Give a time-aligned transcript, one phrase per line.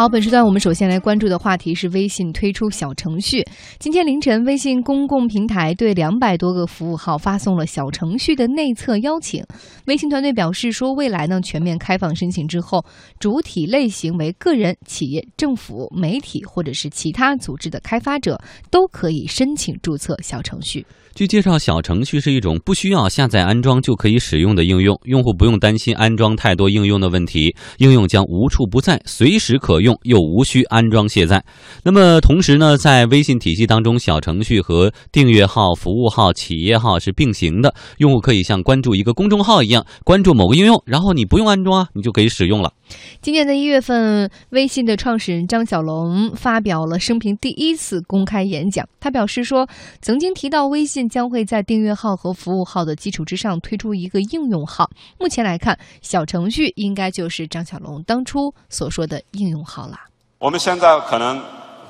[0.00, 3.44] 好，本时段我们首先来关注的话题是微信推出小程序。
[3.78, 9.44] 今天凌晨，微信公共平台对两百多个服务号发送了小程序的内测邀请。
[9.84, 12.82] 微信团队表示说，未来呢全面开放申请之后，
[13.18, 18.40] 主体类型为个人、企业、政府、媒体或者是其他组织的开发者
[18.70, 20.86] 都可以申请注册小程序。
[21.14, 31.44] 据介绍，小程序是一种不需要下载安装就可以使用的应用，用户不用担心安装太多应用的问题，应用将无处不在，随时可用，又无需安装卸载。
[31.82, 42.72] 那么同时呢，在微信体系当中，小程序和订阅号、服务号、企业号是并行的，用户可以像关注一个公众号一样关注某个应用，然后你不用安装啊，你就可以使用了。
[43.20, 49.68] 今年的一月份，微信的创始人张小龙发表了生平第一次公开演讲，他表示说，
[50.00, 50.99] 曾经提到微信。
[51.08, 54.88] 将会在订阅号和服务号的基础之上推出一个应用号。
[55.18, 59.94] 目前来看，小程序应该就是张小龙当初所说的应用号了。
[60.38, 61.40] 我们现在可能，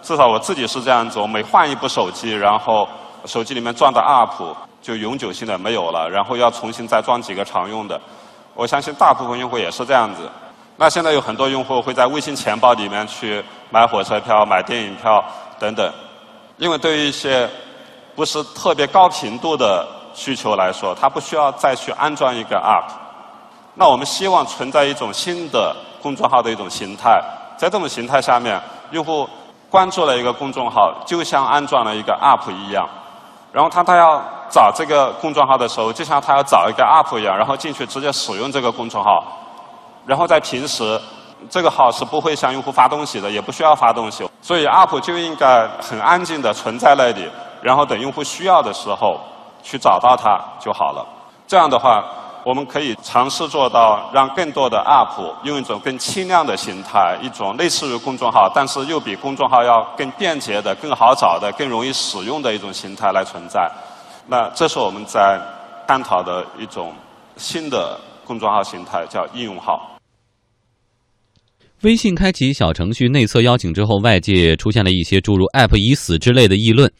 [0.02, 2.88] 至少我自己是这样子：我每换一部手机，然后
[3.26, 8.00] 手机里面装的 App 就永久性的没有了，然后要重新再装几个常用的。
[8.54, 10.28] 我相信大部分用户也是这样子。
[10.76, 15.22] 那现在有很多用户会在微信钱包里面去买火车票、买电影票
[15.58, 15.92] 等等，
[16.56, 17.48] 因为对于一些
[18.20, 22.92] 不是特别高频度的需求来说，它不需要再去安装一个 App。
[23.72, 27.18] 那我们希望存在一种新的公众号的一种形态，
[27.56, 28.60] 在这种形态下面，
[28.90, 29.26] 用户
[29.70, 32.86] 关注了一个公众号，就像安装了一个 App 一样。
[33.52, 39.24] 然后他他要找这个公众号的时候，就像他要找一个 App 一样，然后进去直接使用这个公众号。
[40.04, 41.00] 然后在平时，
[41.48, 44.28] 这个号是不会向用户发东西的，也不需要发东西。
[44.42, 47.26] 所以 App 就应该很安静的存在那里。
[47.62, 49.20] 然后等用户需要的时候
[49.62, 51.06] 去找到它就好了。
[51.46, 52.04] 这样的话，
[52.44, 63.70] 我们可以尝试做到让更多的 App 用一种更轻量的形态，一种类似于公众号，但是又比公众号要更便捷的、更好找的、更容易使用的一种形态来存在。
[64.26, 65.40] 那这是我们在
[65.86, 66.94] 探讨的一种
[67.36, 69.90] 新的公众号形态，叫应用号。
[71.82, 76.92] 微信开启小程序内测邀请之后，外界出现了一些诸如 “App 已死”之类的议论。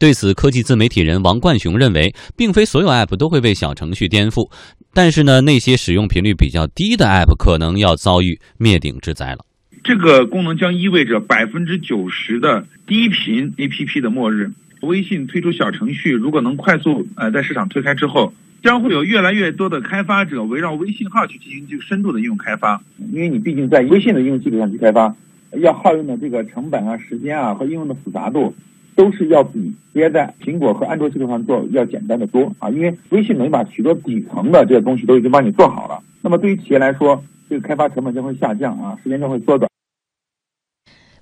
[0.00, 4.50] 对此，科技自媒体人王冠雄认为，并非所有 App 都会被小程序颠覆，
[4.94, 9.44] 但是呢，那些使用频率比较低的 App 可能要遭遇灭顶之灾了。
[9.84, 14.50] 这个功能将意味着百分之九十的低频 APP 的末日。
[14.80, 18.32] 微信推出小程序，如果能快速呃在市场推开之后，
[18.62, 22.82] 将会有越来越多的开发者围绕微信号去进行这个深度的应用开发。
[23.12, 25.14] 因为你毕竟在微信的应用基础上去开发，
[25.60, 28.54] 要耗用的这个成本啊、时间啊和应用的复杂度。
[29.00, 29.58] 都是要比
[29.94, 36.02] 直接在苹果和安卓系统上做要简单的多啊，因为微信能把许多底层的这些东西都已经帮你做好了。
[36.20, 39.70] 那么对于企业来说，这个开发成本将会下降啊，时间将会缩短。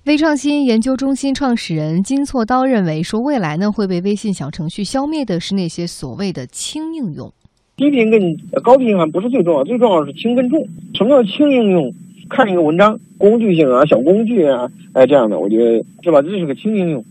[0.03, 7.31] 微创新研究中心创始人金错刀认为，说未来呢会被微信小程序消灭的是那些所谓的轻应用。
[7.77, 10.67] 低频跟高频啊不是最重要，最重要是轻跟重。
[10.93, 11.93] 什么叫轻应用？
[12.29, 16.21] 看一个文章，工具性啊，小工具啊，哎这样的，我觉得是吧？
[16.21, 17.05] 这是个轻应用。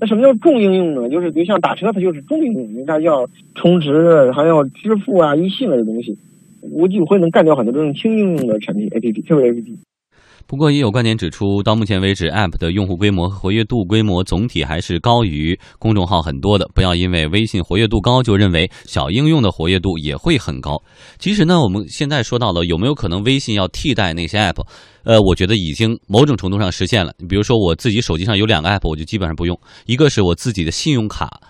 [0.00, 1.08] 那什么叫重应用呢？
[1.08, 6.16] 就是比如像打车，它就是重应用，因为它要充值，还要支付啊，一系列的东西，
[6.60, 9.76] 估计会能干掉很多这种轻应用的产品 APP，特别 APP。
[10.46, 16.66] 不过，也有观点指出，到目前为止，App 的用户规模和活跃度规模总体还是高于公众号很多的。
[16.74, 20.82] 不要因为微信活跃度高，就认为小应用的活跃度也会很高。
[21.18, 24.64] 其实呢，我们现在说到了有没有可能微信要替代那些 App？
[25.04, 27.12] 呃，我觉得已经某种程度上实现了。
[27.28, 29.58] 比如说，我自己手机上有两个 App，我就基本上不用。
[29.84, 31.40] 一个是我自己的信用卡，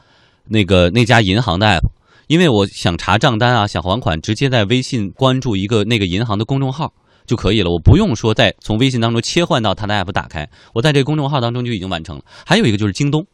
[0.48, 1.84] 那个那家银行的 App，
[2.26, 6.92] 因为我想查账单啊，想还款，直接在微信关注一个那个银行的公众号。
[7.28, 12.24] 就可以了，我不用说再从微信当中切换到他的 app 打开，我在这个公众号当中就已经完成了。
[12.44, 13.24] 还有一个就是京东，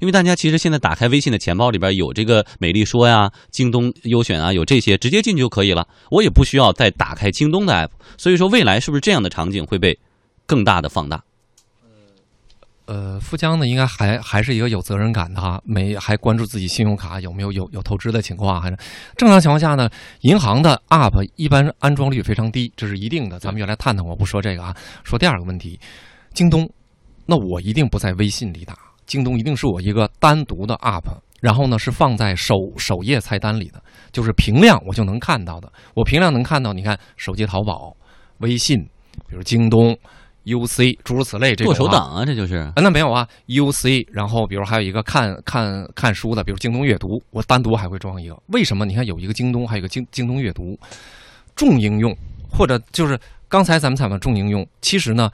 [0.00, 7.90] 因为大家其实现在打开微信的钱包里边有这个美丽说呀、京东优选啊，有这些直接进去就可以了，我也不需要再打开京东的 app。
[8.18, 9.96] 所以说未来是不是这样的场景会被
[10.46, 11.22] 更大的放大？
[12.86, 18.76] 呃，富江呢，应该还还是一个有责任感的哈，没还关注自己信用卡有没有有有透支的情况，还是
[19.16, 19.88] 正常情况下呢？
[20.20, 23.38] 银行的 App 一般安装率非常低，这是一定的。
[23.38, 24.76] 咱们原来探讨我，不说这个啊。
[25.02, 25.80] 说第二个问题，
[26.34, 26.70] 京东，
[27.24, 28.76] 那我一定不在微信里打，
[29.06, 31.04] 京东一定是我一个单独的 App，
[31.40, 33.82] 然后呢是放在首首页菜单里的，
[34.12, 35.72] 就是平量我就能看到的。
[35.94, 37.96] 我平量能看到，你看手机淘宝、
[38.40, 38.78] 微信，
[39.26, 39.96] 比如京东。
[40.44, 48.36] U C 诸如此类，这剁手党啊，这就是啊，那没有啊，U C，然后比如还有一个看看看书的，比如京东阅读，我单独还会装一个。
[48.48, 48.84] 为什么？
[48.84, 50.78] 你看有一个京东，还有一个京京东阅读，
[51.56, 52.14] 重应用
[52.50, 53.18] 或者就是
[53.48, 55.30] 刚才咱们讲的重应用，其实呢，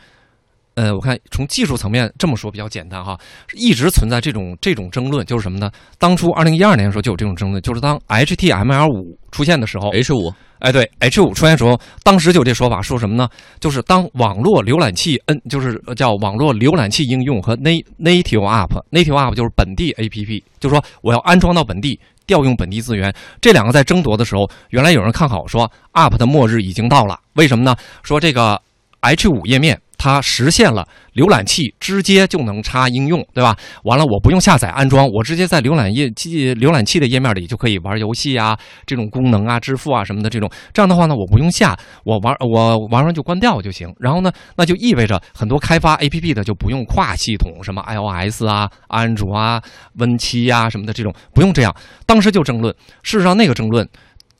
[0.74, 3.18] 呃，我看从技术层面这么说比较简单哈，
[3.54, 5.70] 一直存在这种这种争论，就是什么呢？
[5.98, 13.28] 当初二零一二年的时候就有这种争论，就是当 HTML 五出现的时候，H 五，哎，对，H 五出现时候，当时就有这说法，说什么呢？
[13.58, 21.98] 就是当网络浏览器 N，就是叫网络浏览器应用和 Native App，Native App 就是本地 APP，就说我要安装到本地。
[22.26, 27.18] 调用本地资源，这两个在争夺的时候，原来有人看好说，App 的末日已经到了。
[27.32, 27.74] 为什么呢？
[28.04, 28.60] 说这个
[29.00, 29.80] H 五页面。
[30.02, 33.54] 它实现了浏览器直接就能插应用，对吧？
[33.84, 40.50] 完了，我不用下载安装，我直接在浏览页浏览器的页面里就可以玩游戏啊，这种功能啊，支付啊什么的这种。
[40.72, 43.92] 这样的话呢，我不用下，我玩 我玩完就关掉就行。
[43.98, 49.60] 然后呢，那就意味着很多开发 APP 的就不用跨系统，什么 iOS 啊、安卓啊、
[49.98, 51.76] Win 七呀什么的这种，不用这样。
[52.06, 53.86] 当时就争论，事实上那个争论。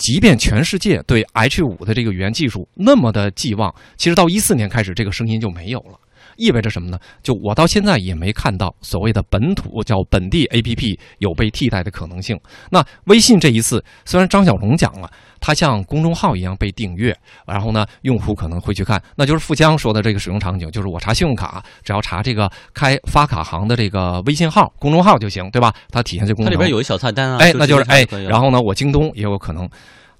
[0.01, 6.01] 即便全世界对 H 五的这个语言技术那么的寄望，其实到一四年开始，这个声音就没有了。
[6.41, 6.99] 意味着什么呢？
[7.23, 12.39] 就我到现在也没看到所谓的本土叫本地 APP 有被替代的可能性。
[12.71, 17.15] 那微信这一次，虽然张小龙讲了，它像公众号一样被订阅，
[17.47, 25.75] 然后呢，用户可能会去看，那就是富江说的这个使用场景，就是我查信用卡，只要查这个开发卡行的这个微信号、公众号就行，对吧？
[25.91, 26.51] 它体现这功能。
[26.51, 29.69] 它里边有一小菜单啊，哎，那就是哎，然后呢，我京东也有可能，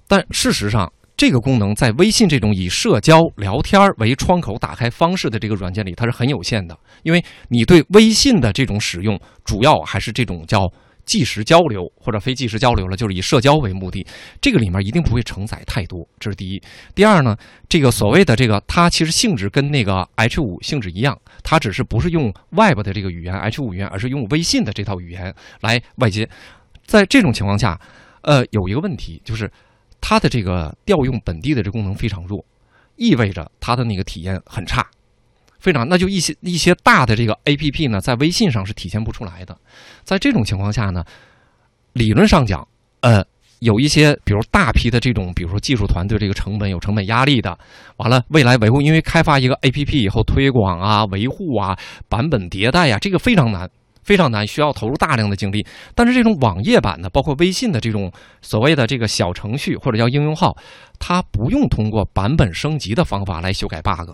[0.07, 0.91] 但事实上。
[1.21, 6.75] 这个功能在微信这种以社交聊天为窗口打开方式的这个软件里，它是很有限的。
[7.03, 10.67] 因为你对微信的这种使用，主要还是这种叫
[11.05, 14.03] 即时交流或者非即时交流了，就是以社交为目的。
[14.41, 16.59] 这个里面一定不会承载太多，这是第一。
[16.95, 17.37] 第二呢，
[17.69, 26.27] 这个所谓的这个，它其实性质跟那个 H 五性质一样，它只是不是用 Web 的这个语言 H 五语言，而是用微信的这套语言来外接。
[26.87, 27.79] 在这种情况下，
[28.23, 29.47] 呃，有一个问题就是。
[30.11, 32.43] 它的这个调用本地的这功能非常弱，
[32.97, 34.85] 意味着它的那个体验很差，
[35.57, 39.57] 非常那就一些一些大的这个 A P P 呢，在微信上是体现不出来的。
[40.03, 41.01] 在这种情况下呢，
[41.93, 42.67] 理论上讲，
[42.99, 43.23] 呃，
[43.59, 47.57] 有一些比如大批的这种，比如说技术团队这个成本有成本压力的，
[47.95, 51.79] 完了未来维护，因为开发一个 A P P 以后推广啊、维护啊、
[52.09, 53.71] 版本迭代呀，这个非常难。
[54.11, 55.65] 非常难，需要投入大量的精力。
[55.95, 58.11] 但是这种网页版的，包括微信的这种
[58.41, 60.53] 所谓的这个小程序或者叫应用号，
[60.99, 64.09] 它不用通过版本升级的方法来修改 bug，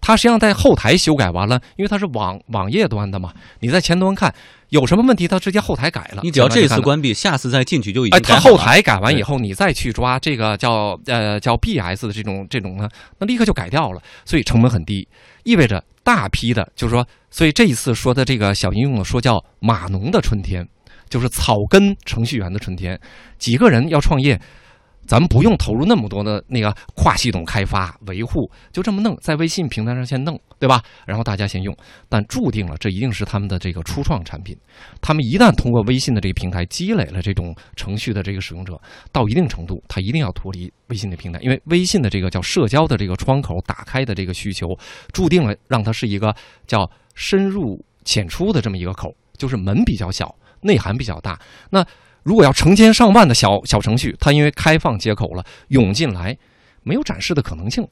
[0.00, 4.32] 它实际上在后台修改完了，因为它是网网页端的嘛，你在前端看
[4.68, 6.20] 有什么问题，它直接后台改了。
[6.22, 8.16] 你只要这次关闭，下次再进去就已经。
[8.16, 12.88] 哎，它后台改完以后，你再去抓这个叫呃叫 BS 的这种这种呢，
[13.18, 15.08] 那立刻就改掉了，所以成本很低，
[15.42, 15.82] 意味着。
[16.02, 20.68] 大批的，就是说，所以这一次说的这个小应用，说叫码农的春天，
[21.08, 23.00] 就是草根程序员的春天，
[23.38, 24.40] 几个人要创业。
[25.06, 30.82] 咱们不用投入那么多的那个跨系统开发维护，就这么弄，在微信平台上先弄，对吧？
[31.06, 31.76] 然后大家先用，
[32.08, 34.56] 但注定了这一定是他们的这个初创产品。
[35.00, 38.80] 他们一旦通过微信的这个平台积累了这种程序的这个使用者，
[39.10, 44.68] 到一定程度，他一定要脱离微信的平台，因为微信的这个叫社交的这个窗口打开的这个需求，
[45.12, 46.34] 注定了让它是一个
[46.66, 51.40] 叫深入浅出的这么一个口，就是门比较小，内涵比较大。
[51.70, 51.84] 那。
[52.22, 56.36] 如果要成千上万的小小程序，它因为开放接口了涌进来，
[56.82, 57.86] 没有展示的可能性，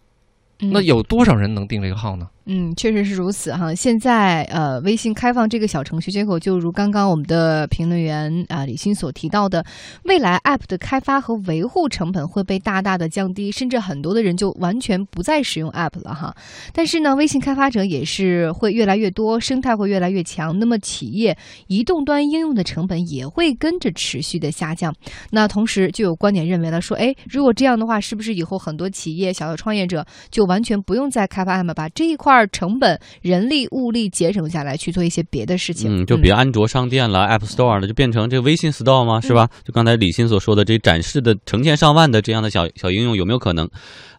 [0.59, 2.29] 那有多少人能订这个号呢？
[2.51, 3.75] 嗯，确实是如此哈。
[3.75, 9.63] 现在呃，微信开放这个小程序接口，就如刚刚我们的评论员啊李欣所提到的，
[10.05, 16.35] 未来 App 的开发和维护成本会被大大的降低，甚至很多的人就完全不再使用 App 了哈。
[16.73, 21.37] 但是呢，微信开发者也是会越来越多，生态会越来越强，那么企业
[21.67, 24.95] 移动端应用的成本也会跟着持续的下降。
[25.33, 32.38] 那同时就有观点认为了说，哎，如果这样的话，是不是以后很多企业小的创业者就完全不用再开发 App，把这一块？
[32.47, 36.03] 成本、人力、物力节省下来，去做一些别的事情。
[36.03, 39.21] 嗯，就比如安卓商店了、App Store 了，就变成这个微信 Store 吗？
[39.21, 39.49] 是吧？
[39.65, 43.69] 就刚才李欣所说的，这展示的成千上万的这样的小小应用，有没有可能？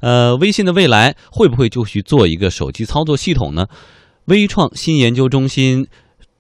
[0.02, 3.68] 呃，微信的未来会不会就去做一个手机操作系统呢？
[4.26, 5.88] 微创新研究中心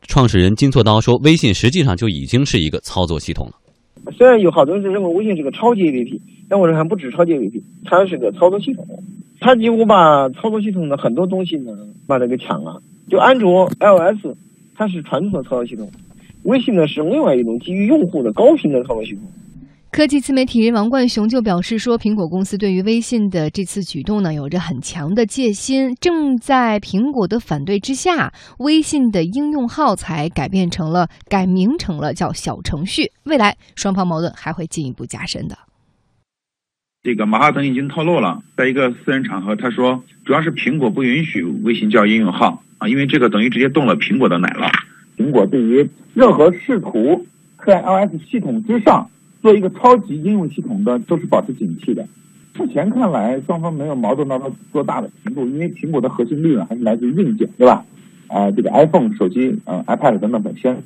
[0.03, 3.53] 创始人金错刀说，微信实际上就已经是一个操作系统了。
[4.17, 8.85] 虽然有好多人认为微信是个超级 APP，但我认为还不止超级 APP，它是个操作系统。
[9.39, 11.71] 它几乎把操作系统的很多东西呢，
[12.05, 12.81] 把它给抢了。
[13.09, 14.35] 就安卓 iOS，
[14.75, 15.87] 它是传统的操作系统；
[16.43, 19.23] 微信呢是另外一种基于用户的高频的操作系统。
[19.91, 25.95] 科技自媒体人王冠雄就表示说，苹果公司对于微信的这次举动呢，有着很强的戒心。
[25.99, 33.11] 正在苹果的反对之下，微信的应用号才改变成了改名成了叫小程序。
[33.23, 35.57] 未来双方矛盾还会进一步加深的。
[37.01, 44.69] 这个马化腾已经透露了，在一个私人场合，他说主要是苹果不允许微信叫应用号啊，因为这个等于直接动了苹果的奶酪。
[45.17, 47.25] 苹果对于任何试图
[47.65, 49.09] 在 iOS 系统之上
[49.41, 52.05] 做一个超级应用系统的，都是保持警惕的。
[52.57, 54.37] 目前看来，双方没有矛盾到
[54.73, 57.85] 多大的程度，因为苹果的核心利润还是来自于硬件，对吧？
[58.27, 60.83] 啊，这个 iPhone 手机、嗯 iPad 等等本身。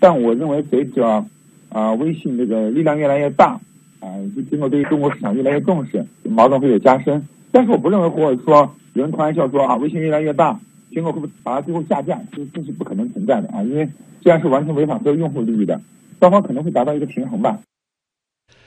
[0.00, 1.24] 但我认为，随着
[1.68, 3.60] 啊微信这个力量越来越大，
[4.02, 7.26] 啊，就苹果对于中国市场越来越重视，矛盾会有加深。
[7.52, 10.58] 但是我不认为，或者说有人开玩笑说啊，微信越来越大，
[10.90, 12.20] 苹果会不会把它最后下架？
[12.32, 13.88] 这这是不可能存在的啊，因为
[14.20, 15.80] 这样是完全违反所有用户利益的，
[16.18, 17.60] 双方可能会达到一个平衡吧。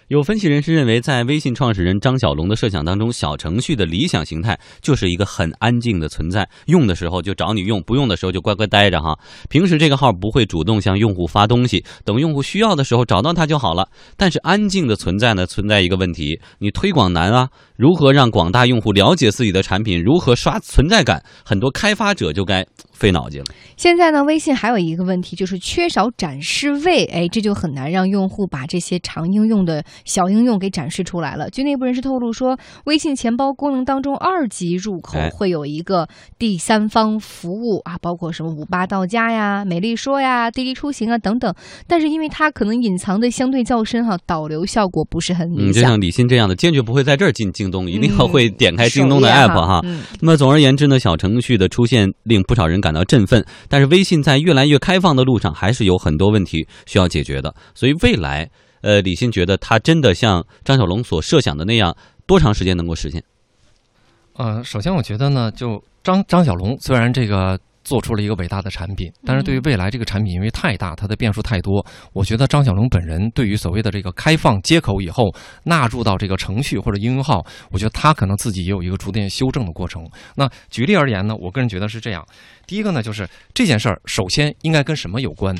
[0.08, 9.18] 有分析人士认为，在微信创始人张小龙的设想当中，小程序的理想形态就是一个很安静的存在，用的时候就找你用，不用的时候就乖乖待着哈。
[9.50, 13.90] 平时这个号不会主动向用户发东西，等用户需要的时候找到它就好了。
[14.16, 17.50] 但是安静的存在呢，存在一个问题，你推广难啊。
[17.76, 20.04] 如何让广大用户了解自己的产品？
[20.04, 21.26] 如何刷存在感？
[21.44, 22.64] 很多开发者就该
[22.96, 23.46] 费脑筋了。
[23.78, 31.50] 现在呢，微信还有一个问题就是缺少展示位，哎，这就很难让用户把这些常应用的小应用给展示出来了。
[31.50, 36.08] 据内部人士透露说，微信钱包功能当中二级入口会有一个
[36.40, 41.54] 第三方服务啊，包括什么五八到家呀、美丽说呀、滴滴出行啊等等。
[41.88, 45.68] 但是因为它可能隐藏的相对较深哈，导流效果不是很理想。
[45.68, 49.82] 嗯，就像李欣这样的，坚决不会在这儿进京东，一定要会点开京东的 app 哈。
[50.22, 57.54] 那么总而言之呢，小程序的出现令不少人感到振奋，但是微信在越来越开放的路上，还是有很多问题需要解决的。
[57.74, 58.48] 所以未来，
[58.82, 63.24] 呃，李欣觉得他真的像张小龙所设想的那样，多长时间能够实现？
[64.34, 67.60] 呃，首先我觉得呢，就张张小龙虽然这个。
[67.86, 80.04] 做出了一个伟大的产品，但是对于未来这个产品，因为太大，它的变数太多，我觉得张小龙本人对于所谓的这个开放接口以后纳入到这个程序或者应用号，我觉得他可能自己也有一个逐渐修正的过程。
[80.36, 82.26] 那举例而言呢，我个人觉得是这样：
[82.66, 85.56] 第一个呢，就是这件事儿首先应该跟什么有关？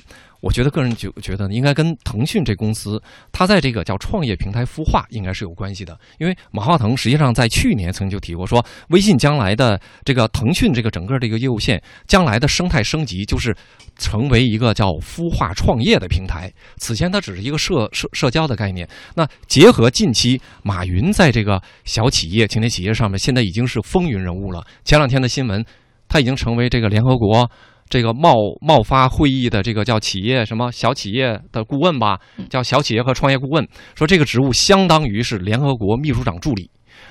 [0.46, 5.98] 我觉得个人觉觉得应该跟腾讯这公司，它在这个叫创业平台孵化应该是有关系的。
[6.20, 13.58] 因为马化腾实际上在去年曾经就提过，说微信将来的这个腾讯这个整个这个业务线将来的生态升级，就是
[13.98, 16.54] 成为一个叫孵化创业的平台。
[16.78, 18.88] 此前它只是一个社社社交的概念。
[19.16, 24.64] 那结合近期马云在这个小企业、青年企业上面，现在已经是风云人物了。
[24.84, 25.66] 前两天的新闻，
[26.08, 27.50] 他已经成为这个联合国。
[27.90, 36.70] 这个贸贸发会议的这个叫企业什么小企业的顾问吧，叫小企业和创业顾问，说这个职务相当于是联合国秘书长助理，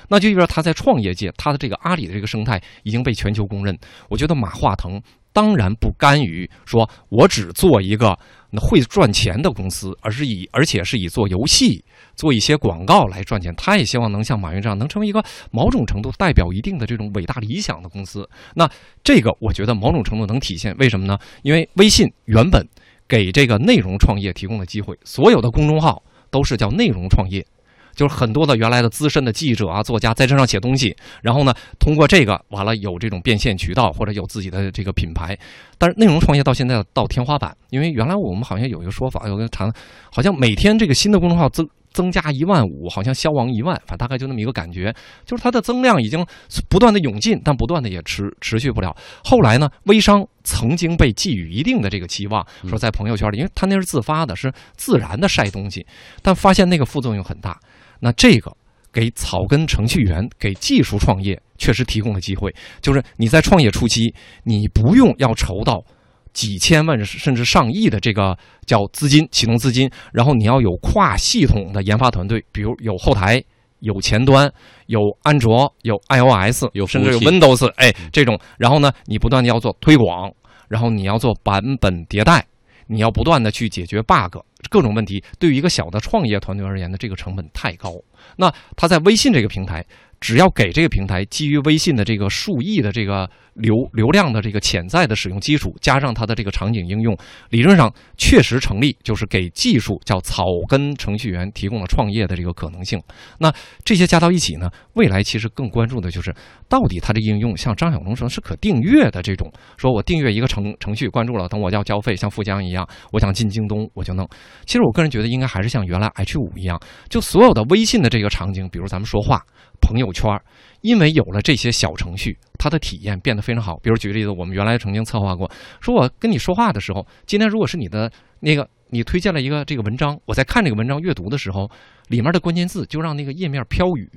[0.09, 3.77] 那就意味着他在创业界，他的这个阿里的这个生态已经被全球公认。
[4.09, 5.01] 我觉得马化腾
[5.35, 8.17] 当然不甘于说我只做一个
[8.61, 11.83] 会赚钱的公司，而是以而且是以做游戏。
[12.15, 18.25] 做一些广告来赚钱，他也希望能像马云这样，能成为一个某种程度代表一定的这种伟大理想的公司。
[18.53, 18.65] 那
[19.03, 21.17] 这个我觉得某种程度能体现，为什么呢？
[21.43, 22.65] 因为微信原本
[23.05, 26.01] 给这个内容创业提供的机会，所有的公众号
[26.31, 27.45] 都是叫内容创业，
[27.95, 35.37] 就是很多的原来的资深的记者啊、作家在这上写东西，然后呢，通过这个完了有这种变现渠道或者有自己的这个品牌。
[35.77, 39.71] 但是内容创业到现在到天花板，因为原来我们好像有一个说法，有个谈，
[40.11, 41.67] 好像每天这个新的公众号增。
[41.95, 44.93] 增加一万五，好像消亡一万，反正大概就那么一个感觉，
[45.25, 46.25] 就是它的增量已经
[46.67, 48.93] 不断的涌进，但不断的也持持续不了。
[49.23, 55.87] 后来呢，微商曾经被寄予一定的这个期望，说在朋友圈里，因为他那是自发的，是自然的晒东西，
[56.21, 57.57] 但发现那个副作用很大。
[58.05, 58.55] 那这个
[58.93, 65.83] 给草根程序员、给技术创业确实提供了机会，就是你在创业初期，你不用要筹到。
[66.31, 73.41] 几千万甚至上亿的这个叫资金启动资金，然后你要有跨系统的研发团队，比如有后台、
[73.79, 74.51] 有前端、
[74.87, 80.29] 有安卓、有 iOS、有甚至有 Windows，哎，这种，然后呢，你不断的要做推广，
[80.67, 82.45] 然后你要做版本迭代，
[82.87, 84.37] 你要不断的去解决 bug
[84.69, 85.23] 各种问题。
[85.39, 87.93] 对于一个小的创业团队而言的，这个成本太高。
[88.37, 89.85] 那他在微信这个平台。
[90.21, 97.17] 只要给这个平台基于微信的这个数亿的这个流流量的这个潜在的使用基础，加上它的这个场景应用，
[97.49, 103.01] 理论上确实成立，就是给技术叫草根程序员提供了创业的这个可能性。
[103.39, 106.33] 那这些加到一起呢，未来其实更关注的就是
[106.69, 114.27] 到底它的应用像张小龙说是可订阅的这种，说我订阅一个程程序关注了，等我要交费，像富江一样，我想进京东我就弄。
[114.65, 119.41] 其实我个人觉得应该还是像原来 H 五一样，就所有的微信的这个场景，比如咱们说话。
[119.81, 120.39] 朋友圈，
[120.81, 123.77] 因为有了这些小程序，它的体验变得非常好。
[123.77, 125.49] 比如举个例子，我们原来曾经策划过，
[125.81, 131.69] 说我跟你说话的时候，今天如果是你的那个你推荐了一个这个文章，我在看这个文章阅读的时候，
[132.07, 134.09] 里面的关键字就让那个页面飘雨。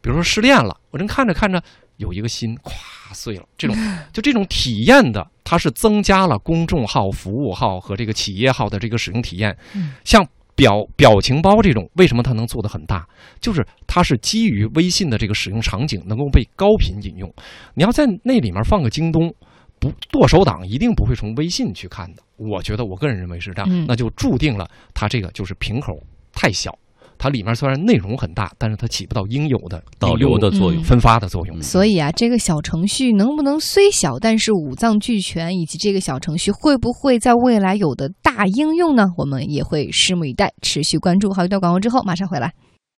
[0.00, 1.62] 比如说失恋了，我正看着看着，
[1.96, 3.44] 有一个心咵碎了。
[3.56, 3.74] 这种
[4.12, 9.56] 就这种体验的，它是增加了公众号、服务号和这个企业号的这个使用体验。
[10.04, 10.22] 像
[10.54, 13.06] 表表情包这种，为什么它能做得很大？
[13.40, 17.32] 就是它是基于微信的这个使用场景，能够被高频引用。
[17.74, 19.34] 你要在那里面放个京东，
[19.78, 22.22] 不剁手党一定不会从微信去看的。
[22.36, 25.92] 我觉得，我个人认为是这样，那就注定了它这个就是瓶口
[26.32, 26.76] 太小。
[27.24, 31.62] 它里面虽然内容很大，但是它起不到应有的导流的作用、分发的作用。
[31.62, 39.06] 所以啊，这个小程序能不能虽小但是五脏俱全，以及这个小程序会不会在未来有的大应用呢？
[39.16, 41.32] 我们也会拭目以待，持续关注。
[41.32, 42.52] 好，一段广告之后马上回来。